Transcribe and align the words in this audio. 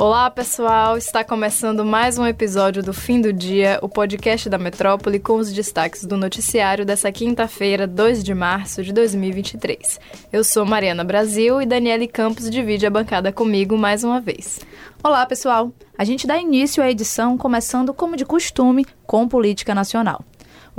Olá, 0.00 0.30
pessoal! 0.30 0.96
Está 0.96 1.22
começando 1.22 1.84
mais 1.84 2.16
um 2.16 2.26
episódio 2.26 2.82
do 2.82 2.90
Fim 2.90 3.20
do 3.20 3.34
Dia, 3.34 3.78
o 3.82 3.88
podcast 3.88 4.48
da 4.48 4.56
Metrópole 4.56 5.20
com 5.20 5.34
os 5.34 5.52
destaques 5.52 6.06
do 6.06 6.16
noticiário 6.16 6.86
dessa 6.86 7.12
quinta-feira, 7.12 7.86
2 7.86 8.24
de 8.24 8.32
março 8.32 8.82
de 8.82 8.94
2023. 8.94 10.00
Eu 10.32 10.42
sou 10.42 10.64
Mariana 10.64 11.04
Brasil 11.04 11.60
e 11.60 11.66
Daniele 11.66 12.08
Campos 12.08 12.48
divide 12.48 12.86
a 12.86 12.90
bancada 12.90 13.30
comigo 13.30 13.76
mais 13.76 14.02
uma 14.02 14.22
vez. 14.22 14.60
Olá, 15.04 15.26
pessoal! 15.26 15.70
A 15.98 16.04
gente 16.04 16.26
dá 16.26 16.38
início 16.38 16.82
à 16.82 16.90
edição 16.90 17.36
começando, 17.36 17.92
como 17.92 18.16
de 18.16 18.24
costume, 18.24 18.86
com 19.06 19.28
política 19.28 19.74
nacional. 19.74 20.24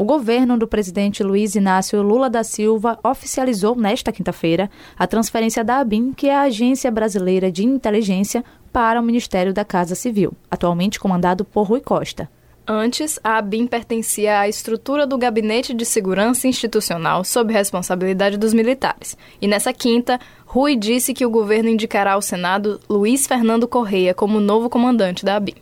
O 0.02 0.04
governo 0.04 0.58
do 0.58 0.68
presidente 0.68 1.22
Luiz 1.22 1.54
Inácio 1.54 2.02
Lula 2.02 2.28
da 2.28 2.44
Silva 2.44 2.98
oficializou 3.04 3.76
nesta 3.76 4.12
quinta-feira 4.12 4.68
a 4.98 5.06
transferência 5.06 5.64
da 5.64 5.78
ABIN, 5.78 6.12
que 6.12 6.28
é 6.28 6.36
a 6.36 6.42
Agência 6.42 6.90
Brasileira 6.90 7.52
de 7.52 7.64
Inteligência, 7.64 8.44
para 8.74 9.00
o 9.00 9.04
Ministério 9.04 9.54
da 9.54 9.64
Casa 9.64 9.94
Civil, 9.94 10.34
atualmente 10.50 11.00
comandado 11.00 11.46
por 11.46 11.68
Rui 11.68 11.82
Costa. 11.82 12.28
Antes, 12.68 13.20
a 13.24 13.38
ABIN 13.38 13.68
pertencia 13.68 14.40
à 14.40 14.50
estrutura 14.50 15.06
do 15.06 15.20
Gabinete 15.20 15.72
de 15.72 15.86
Segurança 15.86 16.48
Institucional 16.48 17.24
sob 17.24 17.54
responsabilidade 17.54 18.38
dos 18.38 18.56
militares. 18.56 19.16
E 19.40 19.48
nessa 19.48 19.72
quinta, 19.72 20.20
Rui 20.48 20.76
disse 20.76 21.14
que 21.14 21.28
o 21.28 21.30
governo 21.30 21.70
indicará 21.70 22.14
ao 22.14 22.24
Senado 22.24 22.80
Luiz 22.90 23.28
Fernando 23.28 23.68
Correia 23.68 24.16
como 24.16 24.40
novo 24.40 24.68
comandante 24.68 25.24
da 25.24 25.36
ABIN. 25.36 25.54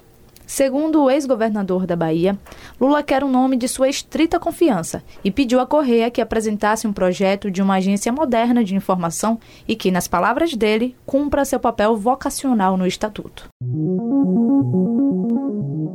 Segundo 0.50 1.04
o 1.04 1.12
ex-governador 1.12 1.86
da 1.86 1.96
Bahia, 1.96 2.36
Lula 2.82 3.04
quer 3.04 3.24
um 3.24 3.30
nome 3.30 3.56
de 3.56 3.68
sua 3.68 3.88
estrita 3.88 4.40
confiança 4.40 5.04
e 5.24 5.30
pediu 5.30 5.60
a 5.60 5.66
Correia 5.68 6.10
que 6.10 6.20
apresentasse 6.20 6.88
um 6.88 6.92
projeto 6.92 7.52
de 7.52 7.62
uma 7.62 7.76
agência 7.76 8.12
moderna 8.12 8.64
de 8.64 8.76
informação 8.76 9.40
e 9.68 9.76
que, 9.76 9.92
nas 9.92 10.08
palavras 10.08 10.56
dele, 10.56 10.96
cumpra 11.06 11.46
seu 11.46 11.60
papel 11.60 11.96
vocacional 11.96 12.76
no 12.76 12.88
estatuto. 12.88 13.48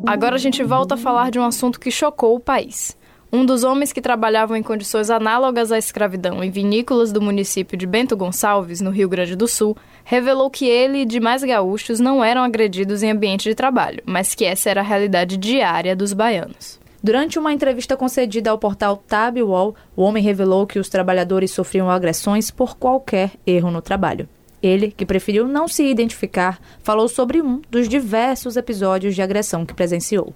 Agora 0.06 0.36
a 0.36 0.38
gente 0.38 0.62
volta 0.62 0.94
a 0.94 0.98
falar 0.98 1.32
de 1.32 1.38
um 1.40 1.44
assunto 1.44 1.80
que 1.80 1.90
chocou 1.90 2.36
o 2.36 2.40
país. 2.40 2.96
Um 3.34 3.44
dos 3.44 3.64
homens 3.64 3.92
que 3.92 4.00
trabalhavam 4.00 4.56
em 4.56 4.62
condições 4.62 5.10
análogas 5.10 5.72
à 5.72 5.76
escravidão 5.76 6.44
em 6.44 6.52
vinícolas 6.52 7.10
do 7.10 7.20
município 7.20 7.76
de 7.76 7.84
Bento 7.84 8.16
Gonçalves, 8.16 8.80
no 8.80 8.90
Rio 8.90 9.08
Grande 9.08 9.34
do 9.34 9.48
Sul, 9.48 9.76
revelou 10.04 10.48
que 10.48 10.66
ele 10.68 10.98
e 10.98 11.04
demais 11.04 11.42
gaúchos 11.42 11.98
não 11.98 12.22
eram 12.22 12.44
agredidos 12.44 13.02
em 13.02 13.10
ambiente 13.10 13.48
de 13.48 13.56
trabalho, 13.56 14.00
mas 14.06 14.36
que 14.36 14.44
essa 14.44 14.70
era 14.70 14.82
a 14.82 14.84
realidade 14.84 15.36
diária 15.36 15.96
dos 15.96 16.12
baianos. 16.12 16.78
Durante 17.02 17.36
uma 17.36 17.52
entrevista 17.52 17.96
concedida 17.96 18.52
ao 18.52 18.58
portal 18.58 18.98
Tabwall, 18.98 19.74
o 19.96 20.02
homem 20.02 20.22
revelou 20.22 20.64
que 20.64 20.78
os 20.78 20.88
trabalhadores 20.88 21.50
sofriam 21.50 21.90
agressões 21.90 22.52
por 22.52 22.76
qualquer 22.76 23.32
erro 23.44 23.68
no 23.68 23.82
trabalho. 23.82 24.28
Ele, 24.62 24.92
que 24.92 25.04
preferiu 25.04 25.48
não 25.48 25.66
se 25.66 25.82
identificar, 25.82 26.60
falou 26.84 27.08
sobre 27.08 27.42
um 27.42 27.60
dos 27.68 27.88
diversos 27.88 28.56
episódios 28.56 29.12
de 29.12 29.22
agressão 29.22 29.66
que 29.66 29.74
presenciou. 29.74 30.32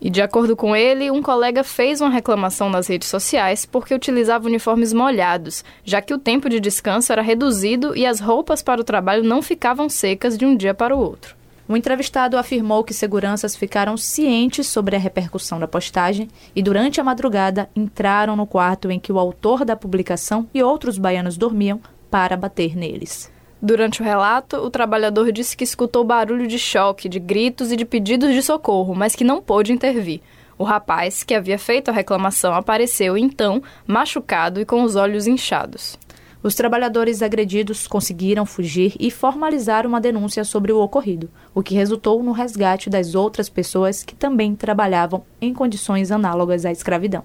E 0.00 0.10
de 0.10 0.20
acordo 0.20 0.54
com 0.54 0.76
ele, 0.76 1.10
um 1.10 1.22
colega 1.22 1.64
fez 1.64 2.00
uma 2.00 2.10
reclamação 2.10 2.68
nas 2.68 2.86
redes 2.86 3.08
sociais 3.08 3.64
porque 3.64 3.94
utilizava 3.94 4.46
uniformes 4.46 4.92
molhados, 4.92 5.64
já 5.82 6.02
que 6.02 6.12
o 6.12 6.18
tempo 6.18 6.48
de 6.48 6.60
descanso 6.60 7.12
era 7.12 7.22
reduzido 7.22 7.96
e 7.96 8.04
as 8.04 8.20
roupas 8.20 8.62
para 8.62 8.80
o 8.80 8.84
trabalho 8.84 9.22
não 9.22 9.40
ficavam 9.40 9.88
secas 9.88 10.36
de 10.36 10.44
um 10.44 10.56
dia 10.56 10.74
para 10.74 10.94
o 10.94 10.98
outro. 10.98 11.34
O 11.66 11.76
entrevistado 11.76 12.36
afirmou 12.36 12.84
que 12.84 12.92
seguranças 12.92 13.56
ficaram 13.56 13.96
cientes 13.96 14.66
sobre 14.66 14.96
a 14.96 14.98
repercussão 14.98 15.58
da 15.58 15.66
postagem 15.66 16.28
e, 16.54 16.62
durante 16.62 17.00
a 17.00 17.04
madrugada, 17.04 17.70
entraram 17.74 18.36
no 18.36 18.46
quarto 18.46 18.90
em 18.90 19.00
que 19.00 19.10
o 19.10 19.18
autor 19.18 19.64
da 19.64 19.74
publicação 19.74 20.46
e 20.52 20.62
outros 20.62 20.98
baianos 20.98 21.38
dormiam 21.38 21.80
para 22.10 22.36
bater 22.36 22.76
neles. 22.76 23.33
Durante 23.64 24.02
o 24.02 24.04
relato, 24.04 24.58
o 24.58 24.68
trabalhador 24.68 25.32
disse 25.32 25.56
que 25.56 25.64
escutou 25.64 26.04
barulho 26.04 26.46
de 26.46 26.58
choque, 26.58 27.08
de 27.08 27.18
gritos 27.18 27.72
e 27.72 27.76
de 27.76 27.86
pedidos 27.86 28.34
de 28.34 28.42
socorro, 28.42 28.94
mas 28.94 29.16
que 29.16 29.24
não 29.24 29.40
pôde 29.40 29.72
intervir. 29.72 30.20
O 30.58 30.64
rapaz, 30.64 31.22
que 31.22 31.34
havia 31.34 31.58
feito 31.58 31.88
a 31.88 31.94
reclamação, 31.94 32.52
apareceu 32.52 33.16
então, 33.16 33.62
machucado 33.86 34.60
e 34.60 34.66
com 34.66 34.82
os 34.82 34.96
olhos 34.96 35.26
inchados. 35.26 35.98
Os 36.42 36.54
trabalhadores 36.54 37.22
agredidos 37.22 37.86
conseguiram 37.86 38.44
fugir 38.44 38.96
e 39.00 39.10
formalizar 39.10 39.86
uma 39.86 39.98
denúncia 39.98 40.44
sobre 40.44 40.70
o 40.70 40.78
ocorrido, 40.78 41.30
o 41.54 41.62
que 41.62 41.74
resultou 41.74 42.22
no 42.22 42.32
resgate 42.32 42.90
das 42.90 43.14
outras 43.14 43.48
pessoas 43.48 44.04
que 44.04 44.14
também 44.14 44.54
trabalhavam 44.54 45.24
em 45.40 45.54
condições 45.54 46.10
análogas 46.10 46.66
à 46.66 46.70
escravidão. 46.70 47.24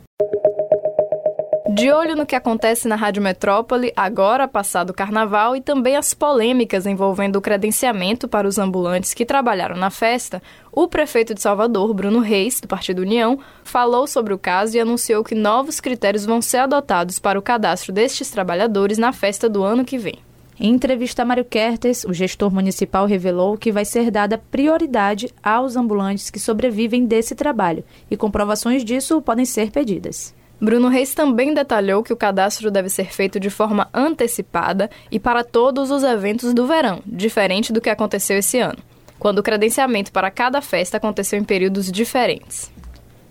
De 1.72 1.92
olho 1.92 2.16
no 2.16 2.26
que 2.26 2.36
acontece 2.36 2.88
na 2.88 2.96
Rádio 2.96 3.22
Metrópole, 3.22 3.94
agora 3.96 4.48
passado 4.48 4.90
o 4.90 4.94
carnaval, 4.94 5.56
e 5.56 5.62
também 5.62 5.96
as 5.96 6.16
polêmicas 6.16 6.88
envolvendo 6.88 7.36
o 7.36 7.42
credenciamento 7.42 8.28
para 8.28 8.48
os 8.48 8.58
ambulantes 8.58 9.14
que 9.14 9.24
trabalharam 9.24 9.76
na 9.76 9.92
festa, 9.92 10.42
o 10.72 10.88
prefeito 10.88 11.36
de 11.36 11.44
Salvador, 11.44 11.94
Bruno 11.94 12.22
Reis, 12.22 12.60
do 12.60 12.68
Partido 12.68 13.04
União, 13.04 13.38
falou 13.64 14.08
sobre 14.08 14.34
o 14.34 14.38
caso 14.40 14.76
e 14.76 14.80
anunciou 14.80 15.24
que 15.24 15.36
novos 15.36 15.80
critérios 15.80 16.26
vão 16.26 16.42
ser 16.42 16.58
adotados 16.58 17.20
para 17.20 17.38
o 17.38 17.42
cadastro 17.42 17.94
destes 17.94 18.32
trabalhadores 18.32 18.98
na 18.98 19.14
festa 19.14 19.48
do 19.48 19.62
ano 19.64 19.86
que 19.86 20.00
vem. 20.00 20.18
Em 20.60 20.74
entrevista 20.74 21.22
a 21.22 21.26
Mário 21.26 21.46
Kertes, 21.46 22.04
o 22.04 22.12
gestor 22.12 22.52
municipal 22.52 23.06
revelou 23.06 23.56
que 23.56 23.72
vai 23.72 23.86
ser 23.86 24.10
dada 24.10 24.40
prioridade 24.40 25.32
aos 25.44 25.76
ambulantes 25.76 26.32
que 26.32 26.40
sobrevivem 26.40 27.06
desse 27.06 27.36
trabalho 27.36 27.84
e 28.10 28.18
comprovações 28.18 28.84
disso 28.84 29.22
podem 29.22 29.46
ser 29.46 29.70
pedidas. 29.70 30.34
Bruno 30.62 30.90
Reis 30.90 31.14
também 31.14 31.54
detalhou 31.54 32.04
que 32.04 32.12
o 32.12 32.18
cadastro 32.18 32.70
deve 32.70 32.90
ser 32.90 33.14
feito 33.14 33.40
de 33.40 33.50
forma 33.50 33.88
antecipada 33.94 34.90
e 35.10 35.18
para 35.18 35.44
todos 35.44 35.90
os 35.90 36.04
eventos 36.04 36.54
do 36.54 36.68
verão, 36.68 37.02
diferente 37.06 37.72
do 37.72 37.80
que 37.80 37.90
aconteceu 37.90 38.38
esse 38.38 38.60
ano, 38.60 38.80
quando 39.18 39.40
o 39.40 39.44
credenciamento 39.44 40.12
para 40.12 40.30
cada 40.30 40.62
festa 40.62 40.98
aconteceu 40.98 41.40
em 41.40 41.46
períodos 41.46 41.90
diferentes. 41.90 42.70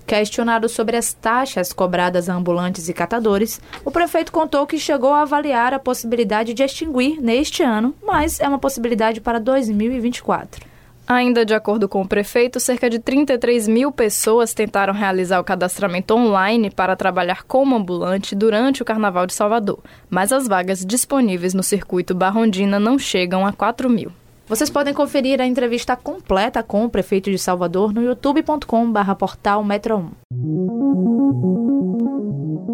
Questionado 0.07 0.71
sobre 0.71 0.97
as 0.97 1.13
taxas 1.13 1.71
cobradas 1.71 2.31
a 2.31 2.35
ambulantes 2.35 2.89
e 2.89 2.95
catadores, 2.95 3.61
o 3.85 3.91
prefeito 3.91 4.33
contou 4.33 4.67
que 4.67 4.79
chegou 4.79 5.13
a 5.13 5.21
avaliar 5.21 5.75
a 5.75 5.79
possibilidade 5.79 6.55
de 6.55 6.63
extinguir 6.63 7.21
neste 7.21 7.63
ano, 7.63 7.95
mas 8.03 8.41
é 8.41 8.49
uma 8.49 8.59
possibilidade 8.59 9.21
para 9.21 9.39
2024. 9.39 10.68
Ainda 11.09 11.43
de 11.43 11.55
acordo 11.55 11.89
com 11.89 12.03
o 12.03 12.07
prefeito, 12.07 12.61
cerca 12.61 12.91
de 12.91 12.99
33 12.99 13.67
mil 13.67 13.91
pessoas 13.91 14.53
tentaram 14.53 14.93
realizar 14.93 15.41
o 15.41 15.45
cadastramento 15.45 16.15
online 16.15 16.69
para 16.71 16.95
trabalhar 16.95 17.45
como 17.45 17.75
ambulante 17.75 18.35
durante 18.35 18.83
o 18.83 18.85
Carnaval 18.85 19.27
de 19.27 19.33
Salvador, 19.33 19.79
mas 20.11 20.33
as 20.33 20.47
vagas 20.47 20.85
disponíveis 20.85 21.55
no 21.55 21.63
circuito 21.63 22.15
Barrondina 22.15 22.79
não 22.79 22.99
chegam 22.99 23.47
a 23.47 23.55
4 23.55 23.89
mil. 23.89 24.13
Vocês 24.47 24.69
podem 24.69 24.93
conferir 24.93 25.41
a 25.41 25.47
entrevista 25.47 25.97
completa 25.97 26.63
com 26.63 26.85
o 26.85 26.91
prefeito 26.91 27.31
de 27.31 27.39
Salvador 27.39 27.95
no 27.95 28.03
youtube.com.br 28.03 29.15
portal 29.19 29.65
Metro 29.65 29.97
1. 29.97 30.11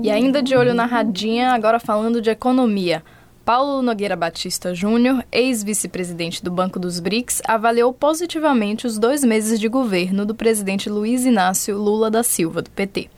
E 0.03 0.11
ainda 0.11 0.43
de 0.43 0.57
olho 0.57 0.75
na 0.75 0.87
radinha, 0.87 1.53
agora 1.53 1.79
falando 1.79 2.21
de 2.21 2.31
economia. 2.31 3.01
Paulo 3.45 3.83
Nogueira 3.83 4.17
Batista 4.17 4.75
Júnior, 4.75 5.23
ex-vice-presidente 5.31 6.43
do 6.43 6.51
Banco 6.51 6.79
dos 6.79 6.99
BRICS, 6.99 7.43
avaliou 7.47 7.93
positivamente 7.93 8.87
os 8.87 8.99
dois 8.99 9.23
meses 9.23 9.61
de 9.61 9.69
governo 9.69 10.25
do 10.25 10.35
presidente 10.35 10.89
Luiz 10.89 11.27
Inácio 11.27 11.77
Lula 11.77 12.11
da 12.11 12.23
Silva, 12.23 12.63
do 12.63 12.71
PT. 12.71 13.11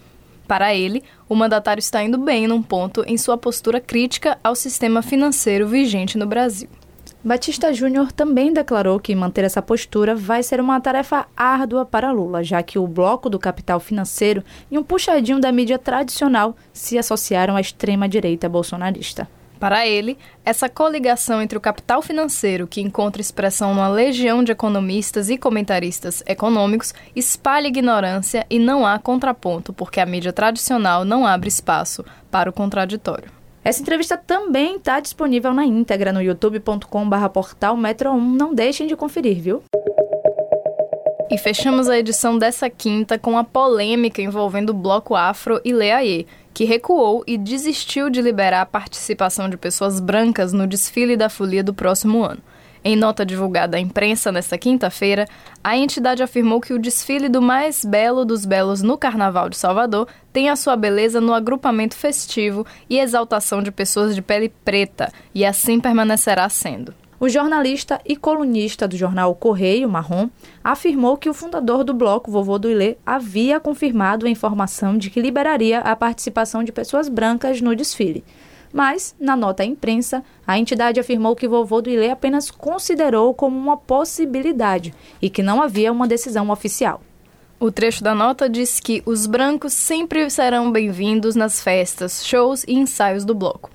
Para 0.49 0.75
ele, 0.75 1.05
o 1.29 1.37
mandatário 1.37 1.79
está 1.79 2.03
indo 2.03 2.19
bem 2.19 2.49
num 2.49 2.61
ponto 2.61 3.05
em 3.07 3.17
sua 3.17 3.39
postura 3.39 3.81
crítica 3.81 4.37
ao 4.43 4.57
sistema 4.57 5.01
financeiro 5.01 5.69
vigente 5.69 6.19
no 6.19 6.27
Brasil. 6.27 6.69
Batista 7.23 7.73
Júnior 7.73 8.11
também 8.11 8.53
declarou 8.53 8.99
que 8.99 9.15
manter 9.15 9.45
essa 9.45 9.63
postura 9.63 10.17
vai 10.17 10.43
ser 10.43 10.61
uma 10.61 10.81
tarefa 10.81 11.29
árdua 11.37 11.87
para 11.87 12.11
Lula, 12.11 12.43
já 12.43 12.65
que 12.65 12.81
o 12.81 12.87
bloco 12.89 13.31
do 13.31 13.39
capital 13.39 13.79
financeiro 13.79 14.43
e 14.73 14.77
um 14.77 14.83
puxadinho 14.83 15.41
da 15.41 15.53
mídia 15.53 15.79
tradicional 15.79 16.57
se 16.73 16.99
associaram 16.99 17.55
à 17.55 17.61
extrema-direita 17.61 18.49
bolsonarista. 18.49 19.29
Para 19.59 19.87
ele, 19.87 20.19
essa 20.45 20.69
coligação 20.69 21.41
entre 21.41 21.57
o 21.57 21.61
capital 21.61 22.03
financeiro, 22.03 22.67
que 22.67 22.81
encontra 22.81 23.23
expressão 23.23 23.75
numa 23.75 23.89
legião 23.89 24.45
de 24.45 24.53
economistas 24.53 25.31
e 25.31 25.39
comentaristas 25.39 26.23
econômicos, 26.27 26.93
espalha 27.15 27.69
ignorância 27.69 28.47
e 28.51 28.59
não 28.59 28.87
há 28.87 28.99
contraponto, 28.99 29.73
porque 29.73 30.01
a 30.01 30.07
mídia 30.07 30.33
tradicional 30.33 31.05
não 31.05 31.27
abre 31.27 31.49
espaço 31.49 32.05
para 32.31 32.51
o 32.51 32.53
contraditório. 32.53 33.31
Essa 33.65 33.83
entrevista 33.83 34.17
também 34.17 34.77
está 34.77 35.01
disponível 35.01 35.53
na 35.53 35.65
íntegra 35.65 36.13
no 36.13 36.23
youtube.com.br 36.23 37.29
portal 37.33 37.77
Metro 37.77 38.13
1. 38.13 38.21
Não 38.21 38.55
deixem 38.55 38.87
de 38.87 38.95
conferir, 38.95 39.41
viu? 39.41 39.63
E 41.29 41.37
fechamos 41.37 41.89
a 41.89 41.99
edição 41.99 42.39
dessa 42.39 42.71
quinta 42.71 43.19
com 43.19 43.37
a 43.37 43.43
polêmica 43.43 44.23
envolvendo 44.23 44.71
o 44.71 44.75
Bloco 44.75 45.17
Afro 45.17 45.61
e 45.65 45.73
Leaie, 45.73 46.25
que 46.55 46.65
recuou 46.65 47.25
e 47.27 47.37
desistiu 47.37 48.09
de 48.09 48.23
liberar 48.23 48.61
a 48.61 48.67
participação 48.67 49.51
de 49.51 49.57
pessoas 49.57 49.99
brancas 49.99 50.53
no 50.53 50.69
desfile 50.69 51.17
da 51.17 51.29
folia 51.29 51.65
do 51.65 51.75
próximo 51.75 52.23
ano. 52.23 52.41
Em 52.85 52.95
nota 52.95 53.27
divulgada 53.27 53.77
à 53.77 53.81
imprensa 53.81 54.31
nesta 54.31 54.57
quinta-feira, 54.57 55.27
a 55.65 55.77
entidade 55.77 56.23
afirmou 56.23 56.61
que 56.61 56.73
o 56.73 56.79
desfile 56.79 57.29
do 57.29 57.43
mais 57.43 57.85
belo 57.85 58.25
dos 58.25 58.47
belos 58.47 58.81
no 58.81 58.97
Carnaval 58.97 59.49
de 59.49 59.57
Salvador 59.57 60.07
tem 60.33 60.49
a 60.49 60.55
sua 60.55 60.77
beleza 60.77 61.21
no 61.21 61.35
agrupamento 61.35 61.97
festivo 61.97 62.65
e 62.89 63.01
exaltação 63.01 63.61
de 63.61 63.73
pessoas 63.73 64.15
de 64.15 64.23
pele 64.23 64.53
preta, 64.65 65.13
e 65.35 65.45
assim 65.45 65.81
permanecerá 65.81 66.49
sendo. 66.49 66.95
O 67.19 67.31
jornalista 67.31 67.99
e 68.05 68.15
colunista 68.15 68.87
do 68.87 68.95
jornal 68.95 69.35
Correio 69.35 69.89
Marrom 69.89 70.29
afirmou 70.63 71.17
que 71.17 71.31
o 71.31 71.35
fundador 71.35 71.83
do 71.83 71.95
bloco 71.95 72.31
Vovô 72.31 72.59
do 72.59 72.71
Ilê 72.71 72.99
havia 73.07 73.59
confirmado 73.59 74.27
a 74.27 74.31
informação 74.31 74.99
de 74.99 75.09
que 75.09 75.21
liberaria 75.21 75.79
a 75.79 75.97
participação 75.97 76.63
de 76.63 76.73
pessoas 76.73 77.09
brancas 77.09 77.63
no 77.63 77.75
desfile. 77.75 78.23
Mas, 78.71 79.17
na 79.19 79.35
nota 79.35 79.63
à 79.63 79.67
imprensa, 79.67 80.23
a 80.47 80.59
entidade 80.59 81.01
afirmou 81.01 81.35
que 81.35 81.49
Vovô 81.49 81.81
do 81.81 81.89
Ilê 81.89 82.11
apenas 82.11 82.51
considerou 82.51 83.33
como 83.33 83.57
uma 83.57 83.79
possibilidade 83.79 84.93
e 85.23 85.31
que 85.31 85.43
não 85.43 85.63
havia 85.63 85.91
uma 85.91 86.07
decisão 86.07 86.51
oficial. 86.51 87.01
O 87.59 87.71
trecho 87.71 88.05
da 88.05 88.15
nota 88.15 88.51
diz 88.51 88.79
que 88.79 89.03
os 89.07 89.25
brancos 89.27 89.73
sempre 89.73 90.29
serão 90.29 90.71
bem-vindos 90.71 91.35
nas 91.35 91.63
festas, 91.63 92.27
shows 92.27 92.63
e 92.65 92.75
ensaios 92.75 93.25
do 93.25 93.35
bloco. 93.35 93.71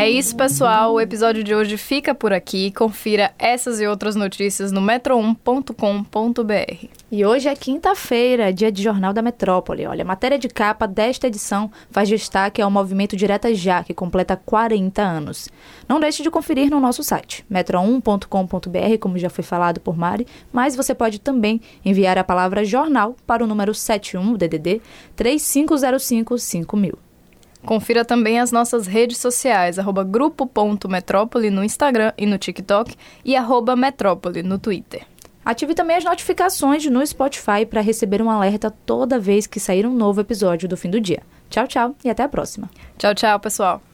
É 0.00 0.08
isso, 0.08 0.34
pessoal. 0.34 0.94
O 0.94 1.00
episódio 1.00 1.44
de 1.44 1.54
hoje 1.54 1.76
fica 1.76 2.14
por 2.14 2.32
aqui. 2.32 2.70
Confira 2.70 3.34
essas 3.38 3.80
e 3.80 3.86
outras 3.86 4.16
notícias 4.16 4.72
no 4.72 4.80
metro1.com.br. 4.80 6.86
E 7.12 7.24
hoje 7.24 7.48
é 7.48 7.54
quinta-feira, 7.54 8.52
dia 8.52 8.72
de 8.72 8.82
Jornal 8.82 9.12
da 9.12 9.20
Metrópole. 9.20 9.86
Olha, 9.86 10.02
a 10.02 10.06
matéria 10.06 10.38
de 10.38 10.48
capa 10.48 10.86
desta 10.86 11.26
edição 11.26 11.70
faz 11.90 12.08
destaque 12.08 12.62
ao 12.62 12.70
movimento 12.70 13.14
Direta 13.14 13.54
Já, 13.54 13.84
que 13.84 13.92
completa 13.92 14.36
40 14.36 15.02
anos. 15.02 15.48
Não 15.88 16.00
deixe 16.00 16.22
de 16.22 16.30
conferir 16.30 16.70
no 16.70 16.80
nosso 16.80 17.02
site, 17.02 17.44
metro1.com.br, 17.52 18.98
como 19.00 19.18
já 19.18 19.28
foi 19.28 19.44
falado 19.44 19.80
por 19.80 19.98
Mari, 19.98 20.26
mas 20.50 20.76
você 20.76 20.94
pode 20.94 21.20
também 21.20 21.60
enviar 21.84 22.16
a 22.16 22.24
palavra 22.24 22.64
jornal 22.64 23.16
para 23.26 23.44
o 23.44 23.46
número 23.46 23.74
71 23.74 24.34
DDD 24.34 24.80
3505 25.16 26.38
5000. 26.38 27.09
Confira 27.64 28.04
também 28.04 28.40
as 28.40 28.50
nossas 28.50 28.86
redes 28.86 29.18
sociais, 29.18 29.78
arroba 29.78 30.02
grupo.metrópole 30.02 31.50
no 31.50 31.62
Instagram 31.62 32.12
e 32.16 32.26
no 32.26 32.38
TikTok 32.38 32.94
e 33.24 33.36
arroba 33.36 33.76
metrópole 33.76 34.42
no 34.42 34.58
Twitter. 34.58 35.06
Ative 35.44 35.74
também 35.74 35.96
as 35.96 36.04
notificações 36.04 36.84
no 36.86 37.06
Spotify 37.06 37.64
para 37.68 37.80
receber 37.80 38.20
um 38.22 38.30
alerta 38.30 38.70
toda 38.70 39.18
vez 39.18 39.46
que 39.46 39.58
sair 39.58 39.86
um 39.86 39.94
novo 39.94 40.20
episódio 40.20 40.68
do 40.68 40.76
fim 40.76 40.90
do 40.90 41.00
dia. 41.00 41.22
Tchau, 41.48 41.66
tchau 41.66 41.96
e 42.04 42.10
até 42.10 42.22
a 42.22 42.28
próxima. 42.28 42.70
Tchau, 42.98 43.14
tchau, 43.14 43.40
pessoal. 43.40 43.89